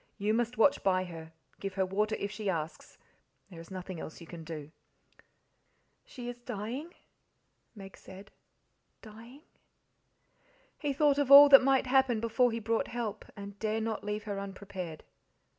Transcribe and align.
You 0.17 0.33
must 0.33 0.57
watch 0.57 0.81
by 0.81 1.03
her, 1.03 1.31
give 1.59 1.75
her 1.75 1.85
water 1.85 2.15
if 2.17 2.31
she 2.31 2.49
asks 2.49 2.97
there 3.51 3.59
is 3.61 3.69
nothing 3.69 3.99
else 3.99 4.19
you 4.19 4.25
can 4.25 4.43
do." 4.43 4.71
"She 6.05 6.27
is 6.27 6.39
dying?" 6.39 6.95
Meg 7.75 7.95
said 7.95 8.31
"dying?" 9.03 9.43
He 10.79 10.91
thought 10.91 11.19
of 11.19 11.29
all 11.29 11.49
that 11.49 11.61
might 11.61 11.85
happen 11.85 12.19
before 12.19 12.51
he 12.51 12.57
brought 12.59 12.87
help, 12.87 13.25
and 13.35 13.59
dare 13.59 13.79
not 13.79 14.03
leave 14.03 14.23
her 14.23 14.39
unprepared. 14.39 15.03